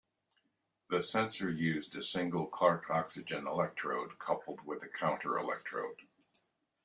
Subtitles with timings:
[0.89, 6.01] This sensor used a single Clark oxygen electrode coupled with a counter-electrode.